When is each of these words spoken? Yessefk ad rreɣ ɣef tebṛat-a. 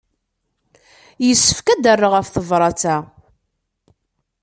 Yessefk 1.25 1.67
ad 1.73 1.85
rreɣ 1.97 2.13
ɣef 2.13 2.27
tebṛat-a. 2.29 2.95